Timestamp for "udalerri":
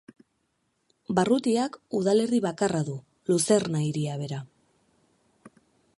1.99-2.39